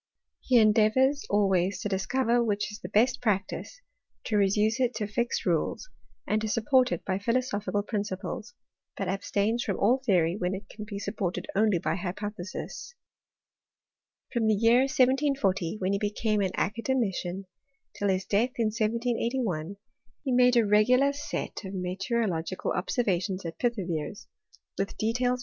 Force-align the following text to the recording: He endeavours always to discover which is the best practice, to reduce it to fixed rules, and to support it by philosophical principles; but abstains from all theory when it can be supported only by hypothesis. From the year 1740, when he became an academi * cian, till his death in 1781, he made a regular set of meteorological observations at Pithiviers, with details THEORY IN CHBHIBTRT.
He 0.39 0.57
endeavours 0.57 1.27
always 1.29 1.79
to 1.81 1.87
discover 1.87 2.43
which 2.43 2.71
is 2.71 2.79
the 2.79 2.89
best 2.89 3.21
practice, 3.21 3.81
to 4.23 4.35
reduce 4.35 4.79
it 4.79 4.95
to 4.95 5.05
fixed 5.05 5.45
rules, 5.45 5.89
and 6.25 6.41
to 6.41 6.49
support 6.49 6.91
it 6.91 7.05
by 7.05 7.19
philosophical 7.19 7.83
principles; 7.83 8.55
but 8.97 9.07
abstains 9.07 9.63
from 9.63 9.77
all 9.77 9.99
theory 10.03 10.35
when 10.35 10.55
it 10.55 10.67
can 10.69 10.85
be 10.85 10.97
supported 10.97 11.45
only 11.55 11.77
by 11.77 11.97
hypothesis. 11.97 12.95
From 14.33 14.47
the 14.47 14.55
year 14.55 14.79
1740, 14.79 15.77
when 15.77 15.93
he 15.93 15.99
became 15.99 16.41
an 16.41 16.53
academi 16.53 17.13
* 17.13 17.13
cian, 17.21 17.45
till 17.93 18.09
his 18.09 18.25
death 18.25 18.53
in 18.57 18.69
1781, 18.71 19.75
he 20.23 20.31
made 20.31 20.57
a 20.57 20.65
regular 20.65 21.13
set 21.13 21.63
of 21.63 21.75
meteorological 21.75 22.71
observations 22.71 23.45
at 23.45 23.59
Pithiviers, 23.59 24.25
with 24.79 24.97
details 24.97 24.97
THEORY 24.97 25.17
IN 25.19 25.35
CHBHIBTRT. 25.37 25.39